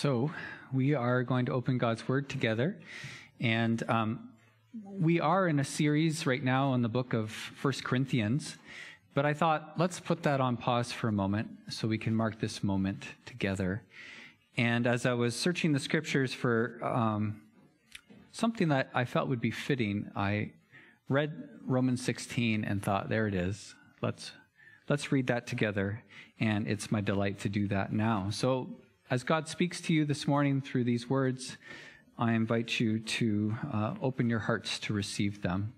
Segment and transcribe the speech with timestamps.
[0.00, 0.30] So,
[0.72, 2.74] we are going to open God's Word together.
[3.38, 4.30] And um,
[4.82, 8.56] we are in a series right now on the book of First Corinthians.
[9.12, 12.40] But I thought, let's put that on pause for a moment so we can mark
[12.40, 13.82] this moment together.
[14.56, 17.42] And as I was searching the scriptures for um,
[18.32, 20.52] something that I felt would be fitting, I
[21.10, 23.74] read Romans 16 and thought, there it is.
[24.00, 24.32] Let's
[24.88, 26.02] let's read that together.
[26.38, 28.30] And it's my delight to do that now.
[28.30, 28.79] So
[29.10, 31.56] as God speaks to you this morning through these words,
[32.16, 35.72] I invite you to uh, open your hearts to receive them.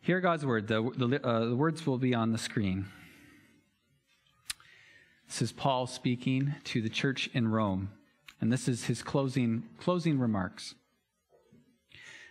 [0.00, 0.66] Hear God's word.
[0.66, 2.86] The, the, uh, the words will be on the screen.
[5.28, 7.90] This is Paul speaking to the church in Rome,
[8.40, 10.74] and this is his closing, closing remarks.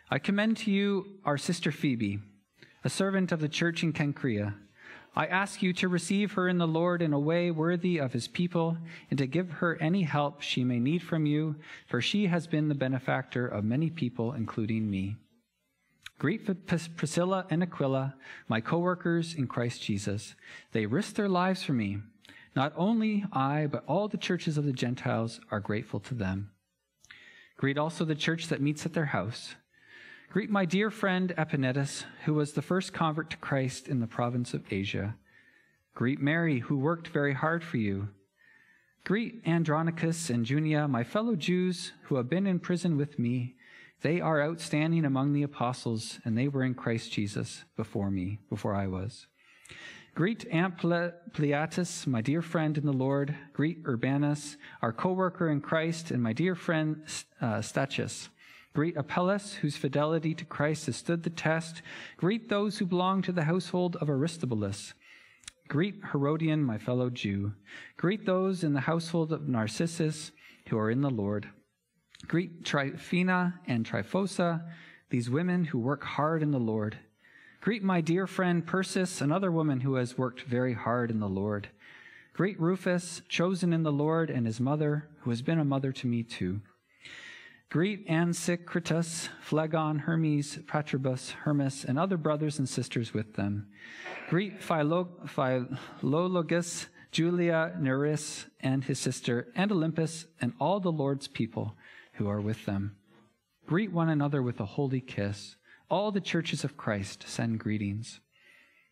[0.09, 2.19] I commend to you our sister Phoebe,
[2.83, 4.55] a servant of the church in Cenchrea
[5.13, 8.29] I ask you to receive her in the Lord in a way worthy of his
[8.29, 8.77] people,
[9.09, 12.69] and to give her any help she may need from you, for she has been
[12.69, 15.17] the benefactor of many people, including me.
[16.17, 16.47] Greet
[16.95, 18.15] Priscilla and Aquila,
[18.47, 20.35] my co-workers in Christ Jesus.
[20.71, 21.97] They risked their lives for me.
[22.55, 26.51] Not only I, but all the churches of the Gentiles are grateful to them.
[27.57, 29.55] Greet also the church that meets at their house.
[30.31, 34.53] Greet my dear friend Epaenetus, who was the first convert to Christ in the province
[34.53, 35.15] of Asia.
[35.93, 38.07] Greet Mary, who worked very hard for you.
[39.03, 43.55] Greet Andronicus and Junia, my fellow Jews who have been in prison with me.
[44.03, 48.73] They are outstanding among the apostles, and they were in Christ Jesus before me, before
[48.73, 49.27] I was.
[50.15, 53.35] Greet Ampliatus, my dear friend in the Lord.
[53.51, 57.03] Greet Urbanus, our co worker in Christ, and my dear friend
[57.41, 58.29] uh, Stachys.
[58.73, 61.81] Greet Apelles, whose fidelity to Christ has stood the test.
[62.17, 64.93] Greet those who belong to the household of Aristobulus.
[65.67, 67.53] Greet Herodion, my fellow Jew.
[67.97, 70.31] Greet those in the household of Narcissus
[70.69, 71.49] who are in the Lord.
[72.27, 74.63] Greet Tryphena and Tryphosa,
[75.09, 76.97] these women who work hard in the Lord.
[77.59, 81.69] Greet my dear friend Persis, another woman who has worked very hard in the Lord.
[82.33, 86.07] Greet Rufus, chosen in the Lord, and his mother, who has been a mother to
[86.07, 86.61] me too.
[87.71, 93.65] Greet Asyncritus, Phlegon, Hermes, Patrobas, Hermas, and other brothers and sisters with them.
[94.29, 101.77] Greet Philo- Philologus, Julia, Nereus, and his sister, and Olympas, and all the Lord's people
[102.15, 102.97] who are with them.
[103.67, 105.55] Greet one another with a holy kiss.
[105.89, 108.19] All the churches of Christ send greetings.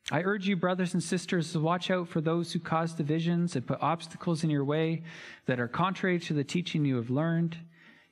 [0.09, 3.67] I urge you, brothers and sisters, to watch out for those who cause divisions and
[3.67, 5.03] put obstacles in your way
[5.47, 7.57] that are contrary to the teaching you have learned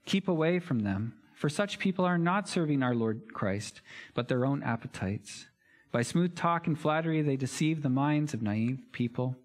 [0.07, 3.81] Keep away from them, for such people are not serving our Lord Christ,
[4.13, 5.47] but their own appetites.
[5.91, 9.35] By smooth talk and flattery, they deceive the minds of naive people.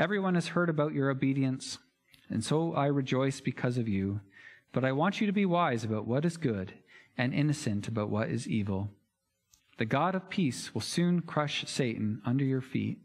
[0.00, 1.78] Everyone has heard about your obedience,
[2.28, 4.20] and so I rejoice because of you.
[4.72, 6.72] But I want you to be wise about what is good
[7.16, 8.90] and innocent about what is evil.
[9.78, 12.98] The God of peace will soon crush Satan under your feet.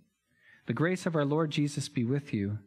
[0.66, 2.58] The grace of our Lord Jesus be with you.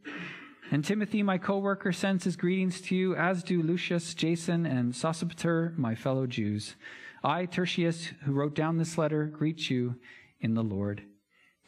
[0.71, 5.77] And Timothy, my co-worker, sends his greetings to you, as do Lucius, Jason, and Sosipater,
[5.79, 6.77] my fellow Jews.
[7.25, 9.97] I, Tertius, who wrote down this letter, greet you
[10.41, 11.03] in the Lord.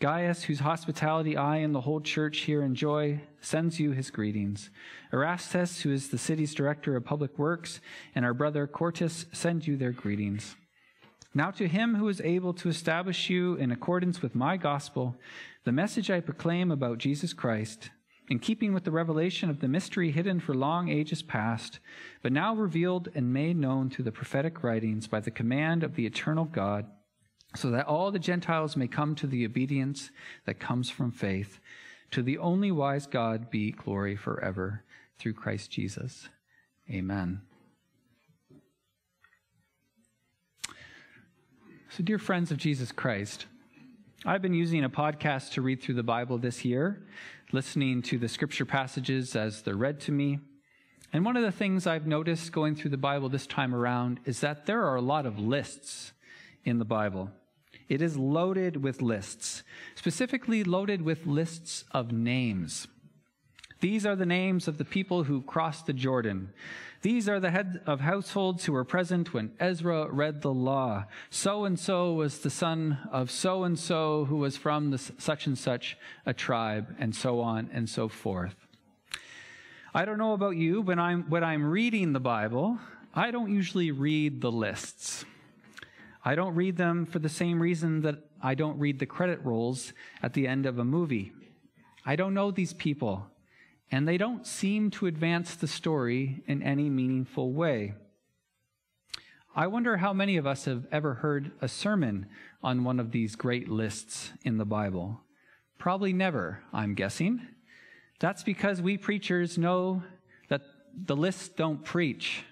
[0.01, 4.69] Gaius, whose hospitality I and the whole church here enjoy, sends you his greetings.
[5.15, 7.81] Erastus, who is the city's director of public works,
[8.15, 10.57] and our brother Quartus send you their greetings.
[11.33, 15.17] Now to him who is able to establish you in accordance with my gospel,
[15.65, 17.91] the message I proclaim about Jesus Christ,
[18.31, 21.81] in keeping with the revelation of the mystery hidden for long ages past,
[22.23, 26.07] but now revealed and made known through the prophetic writings by the command of the
[26.07, 26.87] eternal God,
[27.57, 30.13] so that all the Gentiles may come to the obedience
[30.47, 31.59] that comes from faith.
[32.13, 34.85] To the only wise God be glory forever
[35.19, 36.29] through Christ Jesus.
[36.89, 37.41] Amen.
[41.91, 43.47] So, dear friends of Jesus Christ,
[44.25, 47.03] I've been using a podcast to read through the Bible this year
[47.53, 50.39] listening to the scripture passages as they're read to me.
[51.13, 54.41] And one of the things I've noticed going through the Bible this time around is
[54.41, 56.13] that there are a lot of lists
[56.65, 57.31] in the Bible.
[57.89, 59.65] It is loaded with lists,
[59.97, 62.87] specifically loaded with lists of names.
[63.81, 66.53] These are the names of the people who crossed the Jordan.
[67.03, 71.07] These are the heads of households who were present when Ezra read the law.
[71.31, 75.47] So and so was the son of so and so who was from the such
[75.47, 78.67] and such a tribe, and so on and so forth.
[79.95, 82.79] I don't know about you, but I'm, when I'm reading the Bible,
[83.15, 85.25] I don't usually read the lists.
[86.23, 89.95] I don't read them for the same reason that I don't read the credit rolls
[90.23, 91.33] at the end of a movie.
[92.05, 93.27] I don't know these people
[93.91, 97.95] and they don't seem to advance the story in any meaningful way.
[99.55, 102.27] I wonder how many of us have ever heard a sermon
[102.63, 105.21] on one of these great lists in the Bible.
[105.77, 107.41] Probably never, I'm guessing.
[108.21, 110.03] That's because we preachers know
[110.49, 110.63] that
[110.95, 112.45] the lists don't preach.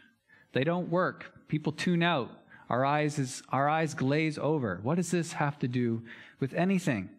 [0.52, 1.32] They don't work.
[1.46, 2.30] People tune out.
[2.68, 4.80] Our eyes, is, our eyes glaze over.
[4.82, 6.02] What does this have to do
[6.40, 7.10] with anything?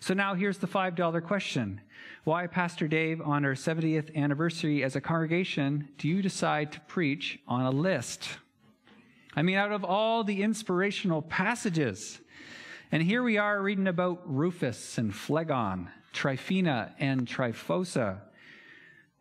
[0.00, 1.80] So now here's the $5 question.
[2.24, 7.38] Why, Pastor Dave, on our 70th anniversary as a congregation, do you decide to preach
[7.48, 8.28] on a list?
[9.34, 12.20] I mean, out of all the inspirational passages,
[12.92, 18.20] and here we are reading about Rufus and Phlegon, Tryphena and Tryphosa.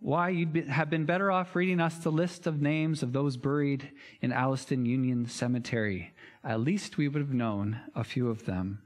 [0.01, 3.91] Why, you'd have been better off reading us the list of names of those buried
[4.19, 6.11] in Alliston Union Cemetery.
[6.43, 8.81] At least we would have known a few of them.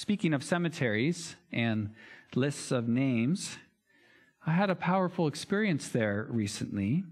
[0.00, 1.90] Speaking of cemeteries and
[2.36, 3.58] lists of names,
[4.46, 7.02] I had a powerful experience there recently,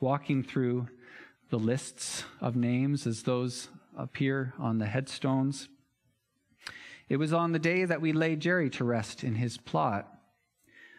[0.00, 0.88] walking through
[1.48, 5.70] the lists of names as those appear on the headstones.
[7.08, 10.06] It was on the day that we laid Jerry to rest in his plot.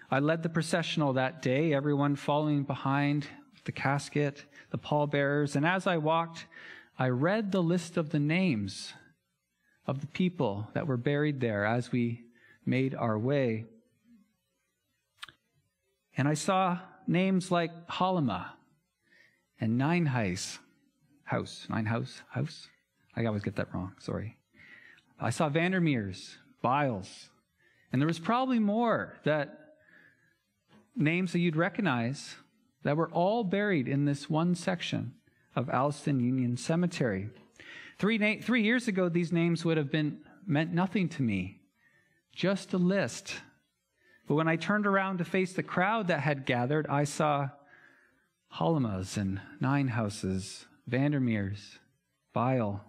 [0.10, 3.28] I led the processional that day, everyone following behind
[3.66, 6.48] the casket, the pallbearers, and as I walked,
[6.98, 8.94] I read the list of the names
[9.88, 12.22] of the people that were buried there as we
[12.66, 13.66] made our way.
[16.18, 18.54] And I saw names like Halima
[19.60, 20.60] and Nineheis
[21.24, 21.66] House.
[21.70, 22.68] Ninehouse House?
[23.16, 24.38] I always get that wrong, sorry.
[25.20, 27.30] I saw Vandermeers, Biles,
[27.92, 29.76] and there was probably more that
[30.96, 32.36] names that you'd recognize
[32.84, 35.14] that were all buried in this one section
[35.56, 37.30] of Alliston Union Cemetery.
[38.00, 41.62] Three, na- three years ago, these names would have been meant nothing to me,
[42.32, 43.36] just a list.
[44.28, 47.50] But when I turned around to face the crowd that had gathered, I saw
[48.54, 51.80] Halimas and Nine Houses, Vandermeers,
[52.34, 52.84] Bile.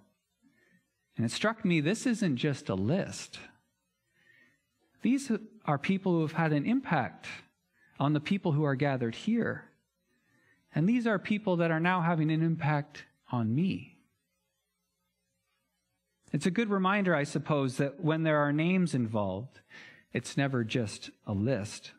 [1.17, 3.39] And it struck me this isn't just a list.
[5.03, 5.33] These
[5.65, 7.27] are people who have had an impact
[7.99, 9.65] on the people who are gathered here.
[10.75, 13.98] And these are people that are now having an impact on me.
[16.33, 19.61] It's a good reminder, I suppose, that when there are names involved,
[20.13, 21.93] it's never just a list.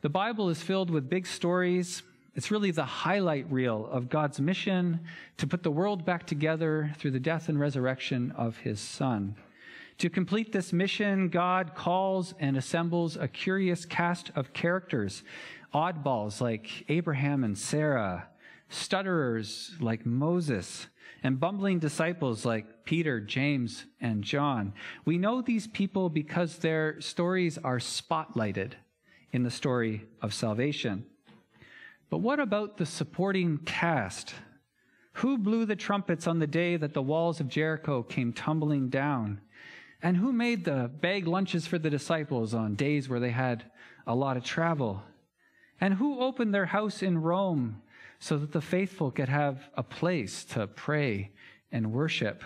[0.00, 2.02] The Bible is filled with big stories.
[2.34, 5.00] It's really the highlight reel of God's mission
[5.36, 9.36] to put the world back together through the death and resurrection of his Son.
[9.98, 15.22] To complete this mission, God calls and assembles a curious cast of characters,
[15.72, 18.28] oddballs like Abraham and Sarah,
[18.68, 20.88] stutterers like Moses,
[21.22, 24.74] and bumbling disciples like Peter, James, and John.
[25.04, 28.72] We know these people because their stories are spotlighted
[29.32, 31.06] in the story of salvation.
[32.10, 34.34] But what about the supporting cast?
[35.14, 39.40] Who blew the trumpets on the day that the walls of Jericho came tumbling down?
[40.02, 43.64] And who made the bag lunches for the disciples on days where they had
[44.06, 45.02] a lot of travel?
[45.80, 47.80] And who opened their house in Rome
[48.18, 51.32] so that the faithful could have a place to pray
[51.70, 52.42] and worship.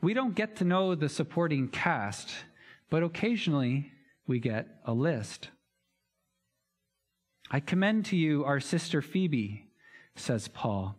[0.00, 2.30] We don't get to know the supporting cast,
[2.90, 3.92] but occasionally
[4.26, 5.48] we get a list.
[7.50, 9.66] I commend to you our sister Phoebe,
[10.14, 10.96] says Paul,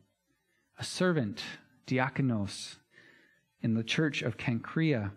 [0.80, 1.44] a servant,
[1.86, 2.78] diakonos,
[3.62, 5.12] in the church of Cenchrea.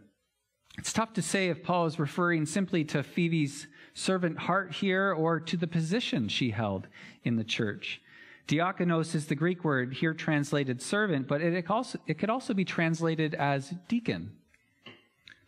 [0.79, 5.41] It's tough to say if Paul is referring simply to Phoebe's servant heart here or
[5.41, 6.87] to the position she held
[7.25, 8.01] in the church.
[8.49, 12.65] Diakonos is the Greek word here translated servant, but it, also, it could also be
[12.65, 14.33] translated as deacon.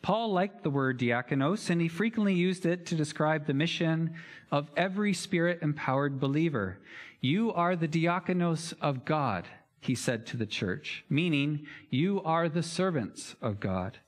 [0.01, 4.15] Paul liked the word diakonos, and he frequently used it to describe the mission
[4.51, 6.79] of every spirit empowered believer.
[7.21, 9.49] You are the diakonos of God,
[9.81, 13.99] he said to the church, meaning you are the servants of God.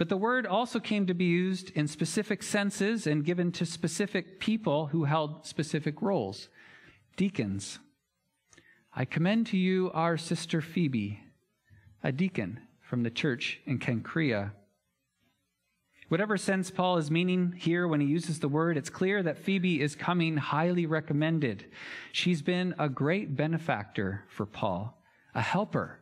[0.00, 4.40] But the word also came to be used in specific senses and given to specific
[4.40, 6.48] people who held specific roles
[7.18, 7.80] deacons.
[8.96, 11.20] I commend to you our sister Phoebe,
[12.02, 14.52] a deacon from the church in Cenchrea.
[16.08, 19.82] Whatever sense Paul is meaning here when he uses the word, it's clear that Phoebe
[19.82, 21.66] is coming highly recommended.
[22.12, 24.98] She's been a great benefactor for Paul,
[25.34, 25.98] a helper.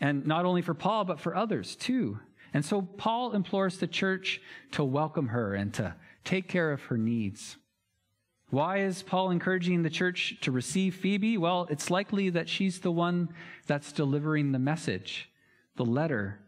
[0.00, 2.20] And not only for Paul, but for others too.
[2.54, 4.40] And so Paul implores the church
[4.72, 5.94] to welcome her and to
[6.24, 7.56] take care of her needs.
[8.50, 11.38] Why is Paul encouraging the church to receive Phoebe?
[11.38, 13.30] Well, it's likely that she's the one
[13.66, 15.30] that's delivering the message,
[15.76, 16.38] the letter.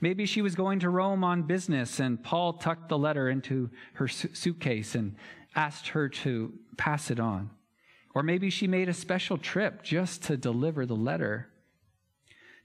[0.00, 4.08] Maybe she was going to Rome on business and Paul tucked the letter into her
[4.08, 5.14] suitcase and
[5.54, 7.50] asked her to pass it on.
[8.14, 11.48] Or maybe she made a special trip just to deliver the letter.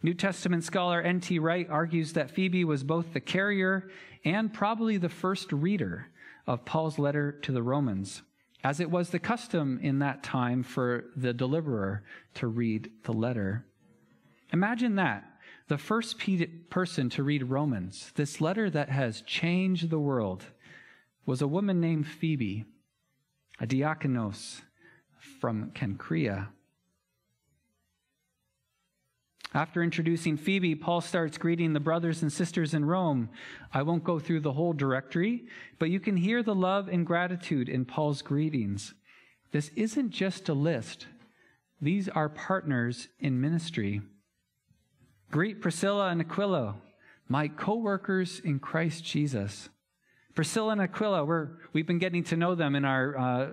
[0.01, 1.39] New Testament scholar N.T.
[1.39, 3.89] Wright argues that Phoebe was both the carrier
[4.23, 6.07] and probably the first reader
[6.47, 8.21] of Paul's letter to the Romans,
[8.63, 12.03] as it was the custom in that time for the deliverer
[12.35, 13.65] to read the letter.
[14.53, 15.25] Imagine that.
[15.67, 16.15] The first
[16.69, 20.45] person to read Romans, this letter that has changed the world,
[21.25, 22.65] was a woman named Phoebe,
[23.59, 24.61] a diakonos
[25.39, 26.47] from Cenchrea.
[29.53, 33.29] After introducing Phoebe, Paul starts greeting the brothers and sisters in Rome.
[33.73, 35.45] I won't go through the whole directory,
[35.79, 38.93] but you can hear the love and gratitude in Paul's greetings.
[39.51, 41.07] This isn't just a list,
[41.81, 44.01] these are partners in ministry.
[45.31, 46.75] Greet Priscilla and Aquila,
[47.27, 49.69] my co workers in Christ Jesus.
[50.35, 53.49] Priscilla and Aquila, we're, we've been getting to know them in our uh,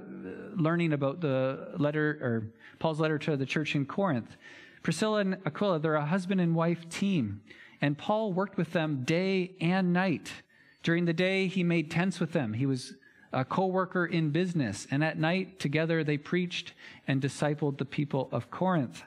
[0.56, 4.36] learning about the letter, or Paul's letter to the church in Corinth.
[4.86, 7.40] Priscilla and Aquila, they're a husband and wife team.
[7.80, 10.30] And Paul worked with them day and night.
[10.84, 12.52] During the day, he made tents with them.
[12.52, 12.94] He was
[13.32, 14.86] a co worker in business.
[14.88, 16.72] And at night, together, they preached
[17.08, 19.02] and discipled the people of Corinth.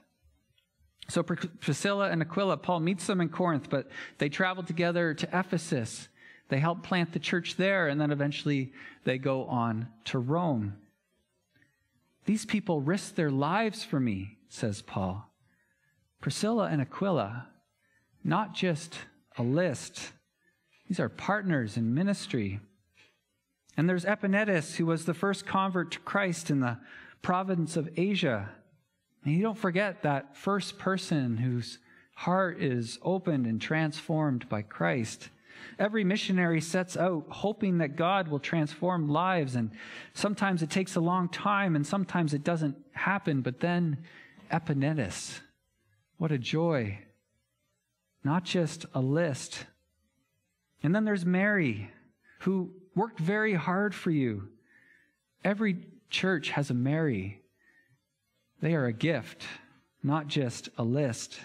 [1.07, 6.09] So Priscilla and Aquila, Paul meets them in Corinth, but they travel together to Ephesus.
[6.49, 8.73] They help plant the church there, and then eventually
[9.05, 10.75] they go on to Rome.
[12.25, 15.28] These people risked their lives for me, says Paul.
[16.21, 17.47] Priscilla and Aquila,
[18.23, 18.95] not just
[19.37, 20.11] a list,
[20.87, 22.59] these are partners in ministry.
[23.77, 26.79] And there's Epaenetus, who was the first convert to Christ in the
[27.21, 28.49] province of Asia.
[29.23, 31.77] And you don't forget that first person whose
[32.15, 35.29] heart is opened and transformed by Christ.
[35.77, 39.71] Every missionary sets out hoping that God will transform lives, and
[40.13, 43.41] sometimes it takes a long time, and sometimes it doesn't happen.
[43.41, 43.99] But then
[44.51, 45.39] Epaenetus,
[46.19, 46.99] what a joy.
[48.23, 49.65] Not just a list.
[50.83, 51.89] And then there's Mary,
[52.41, 54.49] who worked very hard for you.
[55.43, 55.77] Every
[56.09, 57.41] church has a Mary.
[58.61, 59.43] They are a gift,
[60.03, 61.39] not just a list.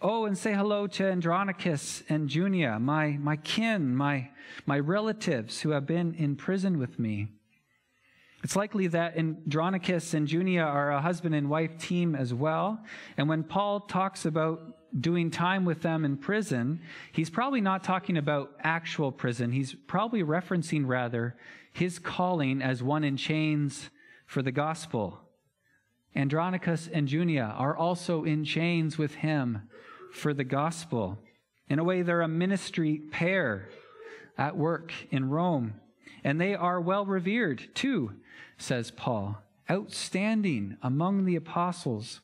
[0.00, 4.30] Oh, and say hello to Andronicus and Junia, my, my kin, my,
[4.64, 7.28] my relatives who have been in prison with me.
[8.44, 12.80] It's likely that Andronicus and Junia are a husband and wife team as well.
[13.16, 14.60] And when Paul talks about
[14.98, 16.80] doing time with them in prison,
[17.12, 19.52] he's probably not talking about actual prison.
[19.52, 21.36] He's probably referencing rather
[21.72, 23.90] his calling as one in chains
[24.26, 25.20] for the gospel.
[26.14, 29.68] Andronicus and Junia are also in chains with him
[30.12, 31.18] for the gospel.
[31.68, 33.68] In a way, they're a ministry pair
[34.38, 35.74] at work in Rome.
[36.24, 38.12] And they are well revered too
[38.58, 39.38] says Paul,
[39.70, 42.20] outstanding among the apostles.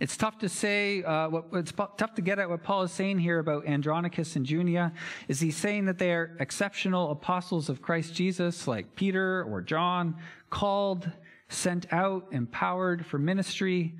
[0.00, 3.18] It's tough to say, uh, what, it's tough to get at what Paul is saying
[3.18, 4.92] here about Andronicus and Junia.
[5.26, 10.16] Is he saying that they are exceptional apostles of Christ Jesus, like Peter or John,
[10.50, 11.10] called,
[11.48, 13.96] sent out, empowered for ministry?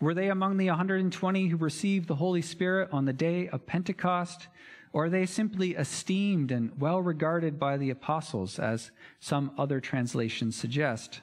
[0.00, 4.48] Were they among the 120 who received the Holy Spirit on the day of Pentecost?
[4.92, 10.54] Or are they simply esteemed and well regarded by the apostles, as some other translations
[10.56, 11.22] suggest?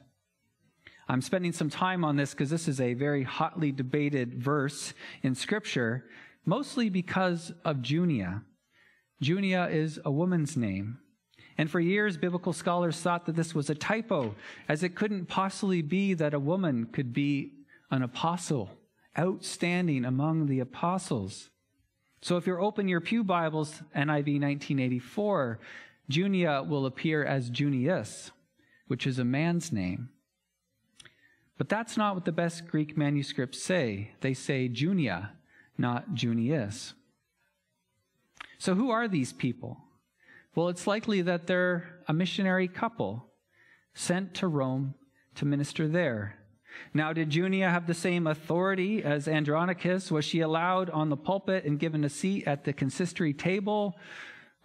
[1.08, 5.36] I'm spending some time on this because this is a very hotly debated verse in
[5.36, 6.06] Scripture,
[6.46, 8.44] mostly because of Junia.
[9.20, 11.00] Junia is a woman's name.
[11.58, 14.36] And for years, biblical scholars thought that this was a typo,
[14.70, 17.54] as it couldn't possibly be that a woman could be
[17.92, 18.70] an apostle,
[19.18, 21.50] outstanding among the apostles.
[22.22, 25.60] So if you're open your Pew Bibles, NIV 1984,
[26.10, 28.32] Junia will appear as Junius,
[28.88, 30.10] which is a man's name.
[31.58, 34.12] But that's not what the best Greek manuscripts say.
[34.22, 35.34] They say Junia,
[35.78, 36.94] not Junius.
[38.58, 39.78] So who are these people?
[40.56, 43.28] Well, it's likely that they're a missionary couple
[43.94, 44.96] sent to Rome
[45.36, 46.39] to minister there.
[46.94, 50.12] Now, did Junia have the same authority as Andronicus?
[50.12, 53.98] Was she allowed on the pulpit and given a seat at the consistory table?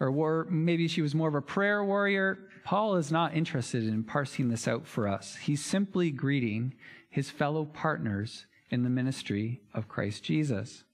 [0.00, 2.38] Or were, maybe she was more of a prayer warrior?
[2.64, 5.36] Paul is not interested in parsing this out for us.
[5.36, 6.74] He's simply greeting
[7.10, 10.84] his fellow partners in the ministry of Christ Jesus.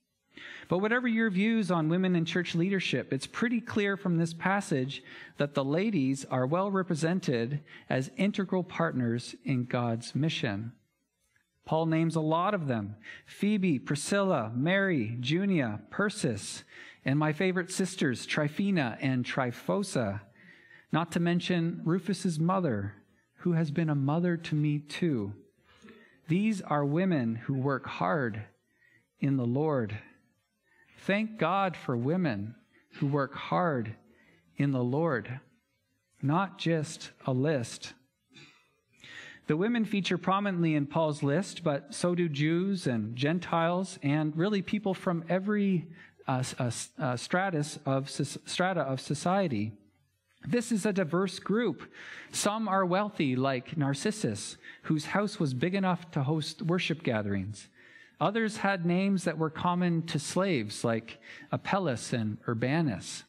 [0.69, 5.03] But whatever your views on women in church leadership, it's pretty clear from this passage
[5.37, 10.71] that the ladies are well represented as integral partners in God's mission.
[11.65, 16.63] Paul names a lot of them Phoebe, Priscilla, Mary, Junia, Persis,
[17.05, 20.21] and my favorite sisters, Tryphena and Tryphosa,
[20.91, 22.95] not to mention Rufus's mother,
[23.37, 25.33] who has been a mother to me too.
[26.27, 28.43] These are women who work hard
[29.19, 29.97] in the Lord.
[30.99, 32.55] Thank God for women
[32.95, 33.95] who work hard
[34.57, 35.39] in the Lord,
[36.21, 37.93] not just a list.
[39.51, 44.61] The women feature prominently in Paul's list, but so do Jews and Gentiles, and really
[44.61, 45.89] people from every
[46.25, 49.73] uh, uh, uh, stratus of strata of society.
[50.47, 51.91] This is a diverse group.
[52.31, 57.67] Some are wealthy, like Narcissus, whose house was big enough to host worship gatherings.
[58.21, 61.19] Others had names that were common to slaves, like
[61.51, 63.25] Apelles and Urbanus.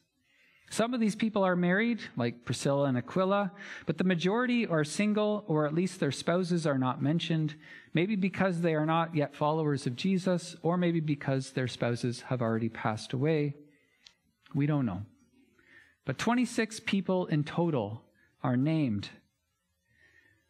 [0.73, 3.51] Some of these people are married, like Priscilla and Aquila,
[3.85, 7.53] but the majority are single, or at least their spouses are not mentioned,
[7.93, 12.41] maybe because they are not yet followers of Jesus, or maybe because their spouses have
[12.41, 13.53] already passed away.
[14.55, 15.03] We don't know.
[16.05, 18.01] But 26 people in total
[18.41, 19.09] are named.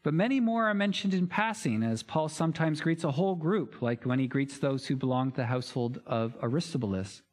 [0.03, 4.05] But many more are mentioned in passing, as Paul sometimes greets a whole group, like
[4.05, 7.23] when he greets those who belong to the household of Aristobulus.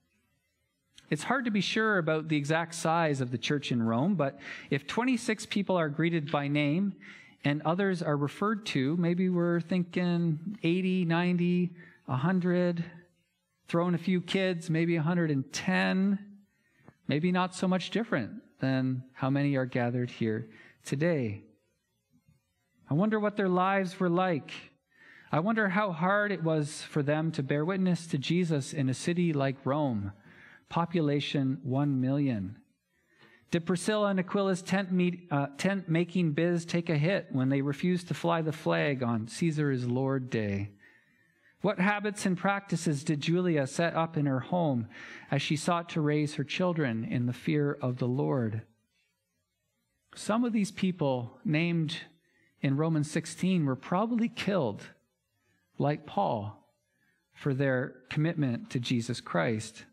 [1.10, 4.38] It's hard to be sure about the exact size of the church in Rome, but
[4.70, 6.94] if 26 people are greeted by name
[7.42, 11.70] and others are referred to, maybe we're thinking 80, 90,
[12.06, 12.84] 100,
[13.66, 16.18] throwing a few kids, maybe 110,
[17.08, 20.48] maybe not so much different than how many are gathered here
[20.84, 21.42] today.
[22.88, 24.52] I wonder what their lives were like.
[25.32, 28.94] I wonder how hard it was for them to bear witness to Jesus in a
[28.94, 30.12] city like Rome
[30.70, 32.56] population 1 million.
[33.50, 37.60] Did Priscilla and Aquila's tent, meet, uh, tent making biz take a hit when they
[37.60, 40.70] refused to fly the flag on Caesar is Lord Day?
[41.60, 44.88] What habits and practices did Julia set up in her home
[45.30, 48.62] as she sought to raise her children in the fear of the Lord?
[50.14, 51.96] Some of these people named
[52.62, 54.82] in Romans 16 were probably killed,
[55.76, 56.56] like Paul,
[57.34, 59.84] for their commitment to Jesus Christ.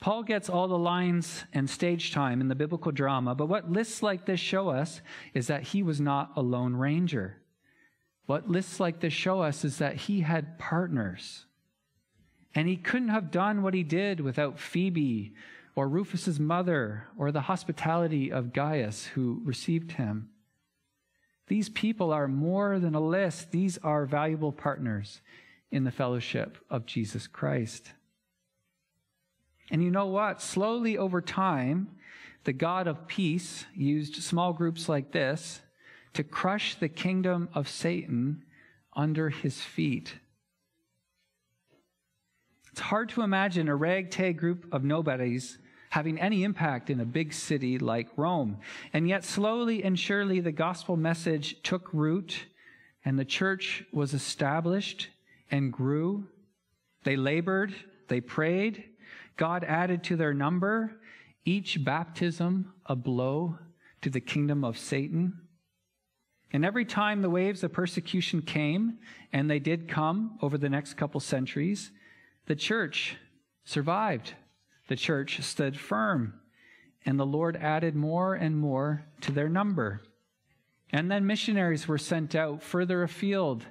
[0.00, 4.02] Paul gets all the lines and stage time in the biblical drama, but what lists
[4.02, 5.02] like this show us
[5.34, 7.36] is that he was not a lone ranger.
[8.24, 11.44] What lists like this show us is that he had partners.
[12.54, 15.34] And he couldn't have done what he did without Phoebe
[15.76, 20.30] or Rufus's mother or the hospitality of Gaius who received him.
[21.48, 25.20] These people are more than a list, these are valuable partners
[25.70, 27.92] in the fellowship of Jesus Christ.
[29.70, 30.42] And you know what?
[30.42, 31.88] Slowly over time,
[32.44, 35.60] the God of peace used small groups like this
[36.14, 38.42] to crush the kingdom of Satan
[38.96, 40.14] under his feet.
[42.72, 45.58] It's hard to imagine a ragtag group of nobodies
[45.90, 48.58] having any impact in a big city like Rome.
[48.92, 52.46] And yet, slowly and surely, the gospel message took root
[53.04, 55.08] and the church was established
[55.50, 56.28] and grew.
[57.02, 57.74] They labored,
[58.08, 58.84] they prayed,
[59.40, 61.00] God added to their number
[61.46, 63.58] each baptism a blow
[64.02, 65.32] to the kingdom of Satan.
[66.52, 68.98] And every time the waves of persecution came,
[69.32, 71.90] and they did come over the next couple centuries,
[72.48, 73.16] the church
[73.64, 74.34] survived.
[74.88, 76.34] The church stood firm,
[77.06, 80.02] and the Lord added more and more to their number.
[80.92, 83.64] And then missionaries were sent out further afield,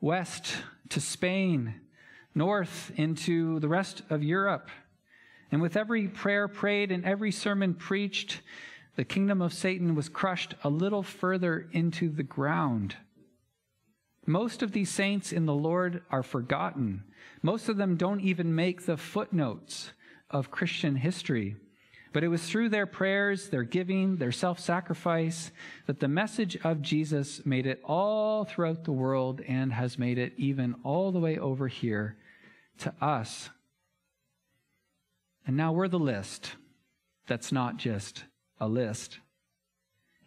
[0.00, 0.58] west
[0.90, 1.80] to Spain,
[2.32, 4.70] north into the rest of Europe.
[5.52, 8.40] And with every prayer prayed and every sermon preached,
[8.96, 12.96] the kingdom of Satan was crushed a little further into the ground.
[14.26, 17.04] Most of these saints in the Lord are forgotten.
[17.42, 19.92] Most of them don't even make the footnotes
[20.30, 21.56] of Christian history.
[22.12, 25.52] But it was through their prayers, their giving, their self sacrifice
[25.86, 30.32] that the message of Jesus made it all throughout the world and has made it
[30.36, 32.16] even all the way over here
[32.78, 33.50] to us.
[35.46, 36.52] And now we're the list
[37.26, 38.24] that's not just
[38.58, 39.18] a list.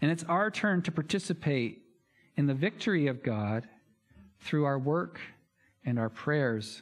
[0.01, 1.81] And it's our turn to participate
[2.35, 3.67] in the victory of God
[4.41, 5.19] through our work
[5.85, 6.81] and our prayers.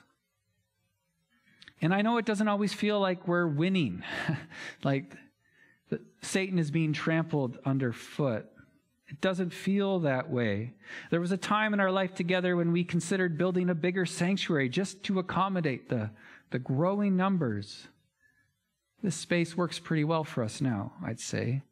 [1.81, 4.03] And I know it doesn't always feel like we're winning,
[4.83, 5.15] like
[6.21, 8.45] Satan is being trampled underfoot.
[9.07, 10.73] It doesn't feel that way.
[11.09, 14.69] There was a time in our life together when we considered building a bigger sanctuary
[14.69, 16.11] just to accommodate the,
[16.51, 17.87] the growing numbers
[19.01, 21.63] this space works pretty well for us now, I'd say.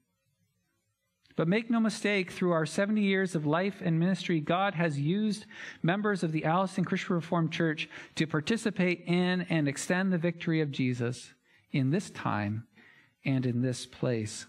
[1.35, 5.45] But make no mistake, through our 70 years of life and ministry, God has used
[5.81, 10.71] members of the Alliston Christian Reformed Church to participate in and extend the victory of
[10.71, 11.31] Jesus
[11.71, 12.67] in this time
[13.23, 14.47] and in this place.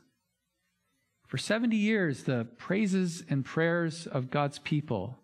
[1.29, 5.21] For 70 years, the praises and prayers of God's people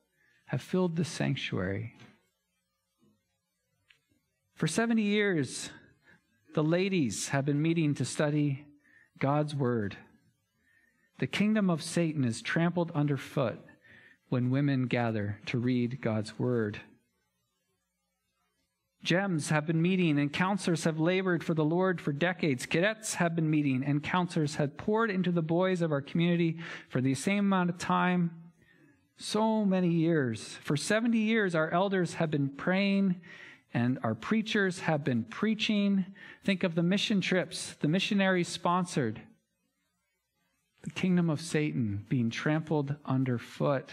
[0.47, 1.95] have filled the sanctuary.
[4.55, 5.71] For 70 years,
[6.57, 8.65] the ladies have been meeting to study
[9.19, 9.99] God's Word.
[11.19, 13.59] The kingdom of Satan is trampled underfoot
[14.31, 16.81] when women gather to read God's word.
[19.03, 22.65] Gems have been meeting and counselors have labored for the Lord for decades.
[22.65, 26.57] Cadets have been meeting and counselors have poured into the boys of our community
[26.89, 28.31] for the same amount of time.
[29.19, 30.57] So many years.
[30.63, 33.21] For 70 years, our elders have been praying
[33.77, 36.07] and our preachers have been preaching.
[36.45, 39.21] Think of the mission trips the missionaries sponsored
[40.83, 43.93] the kingdom of Satan being trampled underfoot.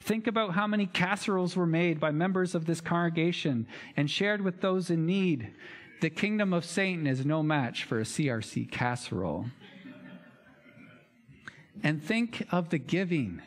[0.00, 4.60] Think about how many casseroles were made by members of this congregation and shared with
[4.60, 5.52] those in need.
[6.00, 9.46] The kingdom of Satan is no match for a CRC casserole.
[11.82, 13.42] And think of the giving.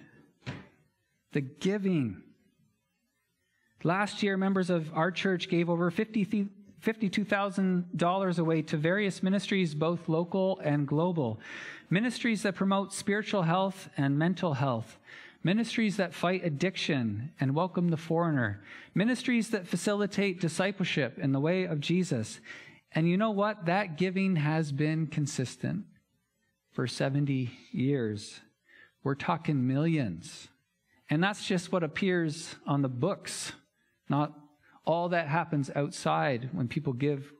[1.31, 2.23] The giving.
[3.83, 10.61] Last year, members of our church gave over $52,000 away to various ministries, both local
[10.63, 11.39] and global.
[11.89, 14.99] Ministries that promote spiritual health and mental health.
[15.43, 18.61] Ministries that fight addiction and welcome the foreigner.
[18.93, 22.39] Ministries that facilitate discipleship in the way of Jesus.
[22.91, 23.65] And you know what?
[23.65, 25.85] That giving has been consistent
[26.71, 28.41] for 70 years.
[29.03, 30.49] We're talking millions.
[31.09, 33.53] And that's just what appears on the books,
[34.11, 34.33] not
[34.85, 37.31] all that happens outside when people give,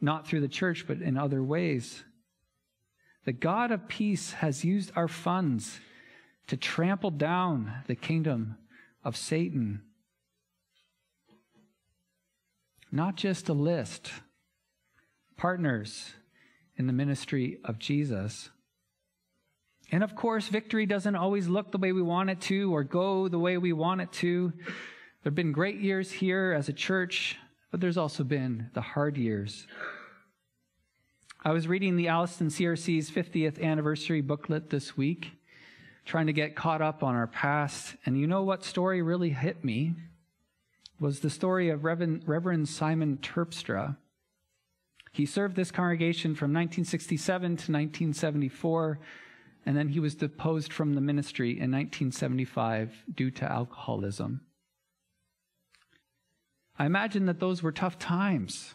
[0.00, 2.04] not through the church, but in other ways.
[3.24, 5.80] The God of peace has used our funds
[6.48, 8.56] to trample down the kingdom
[9.04, 9.82] of Satan.
[12.90, 14.10] Not just a list,
[15.36, 16.14] partners
[16.76, 18.50] in the ministry of Jesus.
[19.92, 23.28] And of course, victory doesn't always look the way we want it to or go
[23.28, 24.52] the way we want it to.
[25.22, 27.36] There have been great years here as a church,
[27.72, 29.66] but there's also been the hard years.
[31.44, 35.32] I was reading the Alliston CRC's 50th anniversary booklet this week,
[36.04, 37.96] trying to get caught up on our past.
[38.06, 39.94] And you know what story really hit me?
[41.00, 43.96] Was the story of Reverend, Reverend Simon Terpstra.
[45.10, 49.00] He served this congregation from 1967 to 1974,
[49.66, 54.42] and then he was deposed from the ministry in 1975 due to alcoholism.
[56.78, 58.74] I imagine that those were tough times.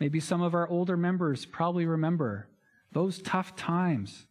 [0.00, 2.48] Maybe some of our older members probably remember
[2.92, 4.26] those tough times.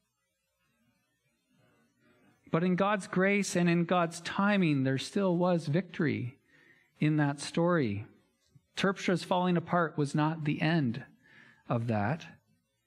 [2.51, 6.37] But in God's grace and in God's timing, there still was victory
[6.99, 8.05] in that story.
[8.75, 11.03] Terpstra's falling apart was not the end
[11.69, 12.25] of that.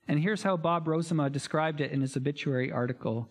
[0.08, 3.28] And here's how Bob Rozema described it in his obituary article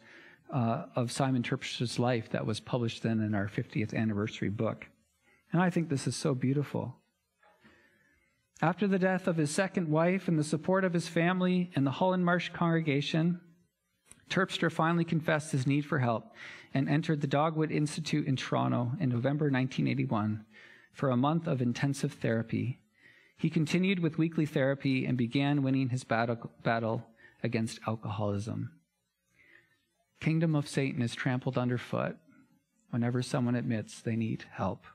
[0.53, 4.87] uh, of Simon Terpstra's life that was published then in our 50th anniversary book.
[5.55, 6.97] And I think this is so beautiful.
[8.61, 11.91] After the death of his second wife and the support of his family and the
[11.91, 13.39] Holland Marsh congregation,
[14.29, 16.33] Terpstra finally confessed his need for help
[16.73, 20.43] and entered the Donwood Institute in Toronto in November 1981
[20.91, 22.81] for a month of intensive therapy.
[23.37, 27.05] He continued with weekly therapy and began winning his battle, battle
[27.41, 28.71] against alcoholism.
[30.19, 32.17] Kingdom of Satan is trampled underfoot
[32.89, 34.85] whenever someone admits they need help.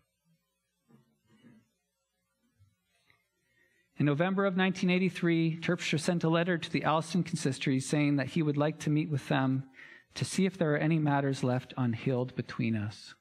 [4.00, 8.42] In November of 1983, Terpstra sent a letter to the Alliston consistory saying that he
[8.42, 9.64] would like to meet with them
[10.14, 13.14] to see if there are any matters left unhealed between us.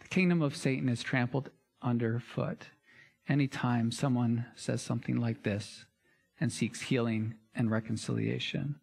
[0.00, 1.48] The kingdom of Satan is trampled
[1.80, 2.66] underfoot
[3.26, 5.86] anytime someone says something like this
[6.38, 8.74] and seeks healing and reconciliation.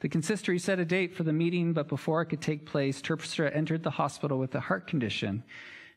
[0.00, 3.50] The consistory set a date for the meeting, but before it could take place, Terpstra
[3.56, 5.42] entered the hospital with a heart condition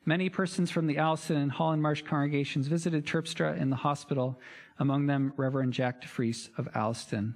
[0.06, 4.40] Many persons from the Alliston and Holland Marsh congregations visited Terpstra in the hospital,
[4.80, 7.36] among them Reverend Jack DeFries of Alliston.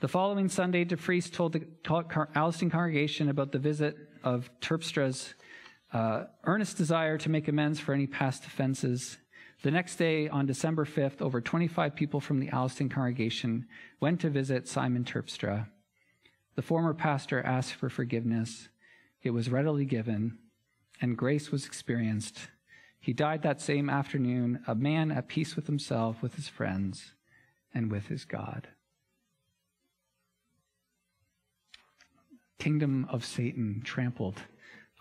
[0.00, 1.66] The following Sunday, DeFries told the
[2.34, 5.34] Alliston congregation about the visit of Terpstra's
[5.92, 9.18] uh, earnest desire to make amends for any past offenses.
[9.62, 13.66] The next day, on December 5th, over 25 people from the Alliston congregation
[14.00, 15.68] went to visit Simon Terpstra.
[16.56, 18.68] The former pastor asked for forgiveness.
[19.22, 20.38] It was readily given,
[21.02, 22.38] and grace was experienced.
[22.98, 27.12] He died that same afternoon, a man at peace with himself, with his friends,
[27.74, 28.68] and with his God.
[32.62, 34.40] kingdom of Satan trampled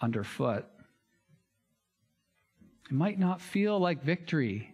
[0.01, 0.65] underfoot.
[2.89, 4.73] It might not feel like victory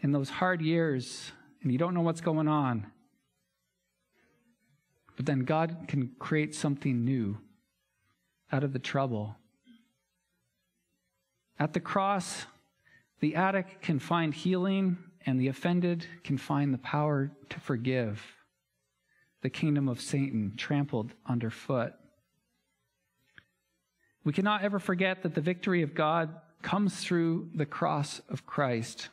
[0.00, 2.88] in those hard years and you don't know what's going on.
[5.16, 7.38] But then God can create something new
[8.52, 9.36] out of the trouble.
[11.60, 12.46] At the cross,
[13.20, 14.96] the addict can find healing,
[15.26, 18.24] and the offended can find the power to forgive.
[19.42, 21.92] The kingdom of Satan trampled underfoot.
[24.24, 26.30] We cannot ever forget that the victory of God
[26.62, 29.10] comes through the cross of Christ.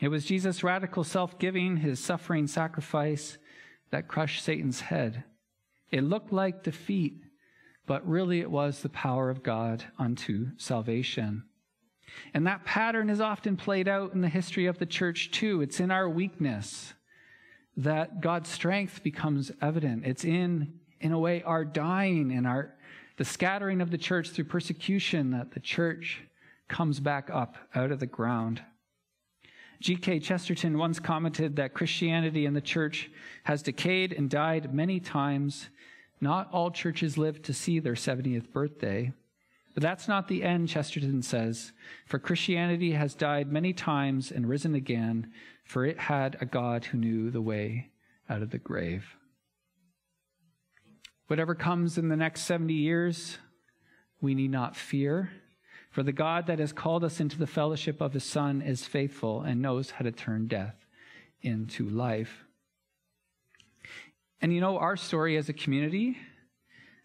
[0.00, 3.36] It was Jesus' radical self giving, his suffering sacrifice,
[3.90, 5.24] that crushed Satan's head.
[5.90, 7.22] It looked like defeat,
[7.86, 11.44] but really it was the power of God unto salvation.
[12.34, 15.60] And that pattern is often played out in the history of the church too.
[15.60, 16.94] It's in our weakness
[17.76, 20.06] that God's strength becomes evident.
[20.06, 22.72] It's in, in a way, our dying and our
[23.16, 26.22] the scattering of the church through persecution that the church
[26.68, 28.62] comes back up out of the ground.
[29.80, 30.20] G.K.
[30.20, 33.10] Chesterton once commented that Christianity in the church
[33.44, 35.68] has decayed and died many times.
[36.20, 39.12] Not all churches live to see their 70th birthday.
[39.74, 41.72] But that's not the end, Chesterton says,
[42.06, 45.32] for Christianity has died many times and risen again,
[45.64, 47.90] for it had a God who knew the way
[48.30, 49.16] out of the grave.
[51.26, 53.36] Whatever comes in the next 70 years,
[54.20, 55.30] we need not fear
[55.96, 59.40] for the God that has called us into the fellowship of his Son is faithful
[59.40, 60.84] and knows how to turn death
[61.40, 62.44] into life.
[64.40, 66.18] And you know, our story as a community,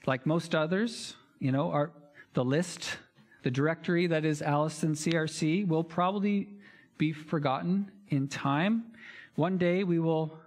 [0.06, 1.92] like most others, you know, our,
[2.34, 2.98] the list,
[3.44, 6.50] the directory that is Alliston CRC will probably
[6.98, 8.84] be forgotten in time.
[9.36, 10.38] One day we will,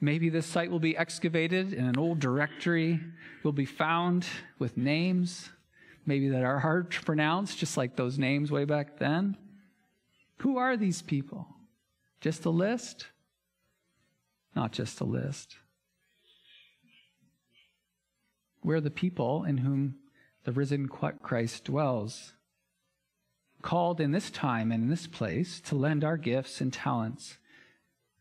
[0.00, 3.00] maybe this site will be excavated and an old directory
[3.42, 4.26] will be found
[4.58, 5.50] with names
[6.06, 9.36] maybe that are hard to pronounce, just like those names way back then.
[10.38, 11.46] Who are these people?
[12.20, 13.06] Just a list?
[14.56, 15.56] Not just a list.
[18.62, 19.96] We're the people in whom
[20.44, 22.34] the risen Christ dwells,
[23.62, 27.38] called in this time and in this place to lend our gifts and talents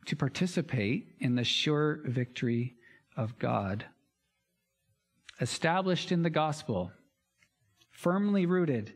[0.05, 2.75] to participate in the sure victory
[3.15, 3.85] of God.
[5.41, 6.91] Established in the gospel,
[7.91, 8.93] firmly rooted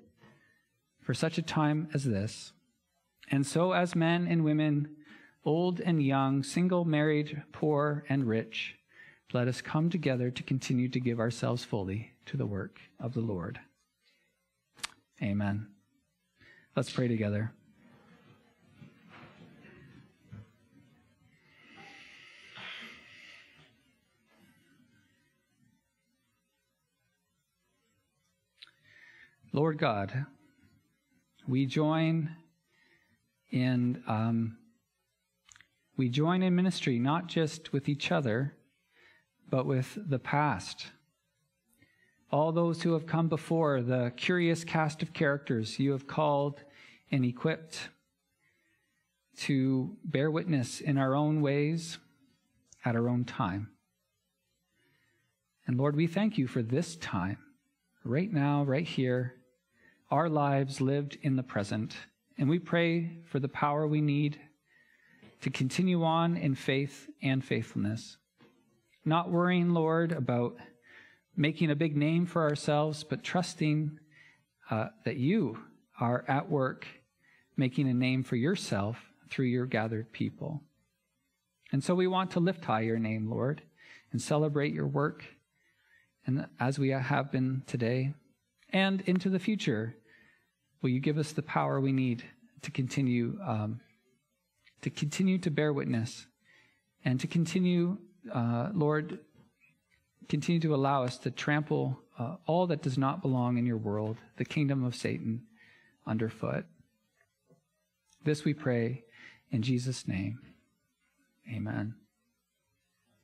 [1.01, 2.53] for such a time as this.
[3.29, 4.95] And so, as men and women,
[5.45, 8.75] old and young, single, married, poor, and rich,
[9.31, 13.21] let us come together to continue to give ourselves fully to the work of the
[13.21, 13.59] Lord.
[15.21, 15.67] Amen.
[16.75, 17.53] Let's pray together.
[29.55, 30.25] Lord God,
[31.47, 32.35] we join
[33.51, 34.57] in um,
[35.95, 38.55] we join in ministry not just with each other,
[39.53, 40.87] but with the past.
[42.31, 46.63] All those who have come before, the curious cast of characters you have called
[47.11, 47.89] and equipped
[49.41, 51.99] to bear witness in our own ways
[52.83, 53.69] at our own time.
[55.67, 57.37] And Lord, we thank you for this time,
[58.03, 59.35] right now, right here
[60.09, 61.95] our lives lived in the present.
[62.39, 64.39] And we pray for the power we need
[65.41, 68.17] to continue on in faith and faithfulness.
[69.05, 70.55] Not worrying, Lord, about
[71.35, 73.99] making a big name for ourselves, but trusting
[74.69, 75.59] uh, that you
[75.99, 76.87] are at work
[77.55, 78.97] making a name for yourself
[79.29, 80.61] through your gathered people.
[81.71, 83.61] And so we want to lift high your name, Lord,
[84.11, 85.25] and celebrate your work,
[86.25, 88.13] and as we have been today
[88.71, 89.95] and into the future
[90.83, 92.25] Will you give us the power we need
[92.61, 93.79] to continue um,
[94.81, 96.27] to continue to bear witness
[97.05, 97.97] and to continue,
[98.31, 99.19] uh, Lord,
[100.29, 104.17] continue to allow us to trample uh, all that does not belong in your world,
[104.37, 105.43] the kingdom of Satan,
[106.05, 106.65] underfoot.
[108.23, 109.03] This we pray
[109.51, 110.39] in Jesus' name.
[111.51, 111.95] Amen.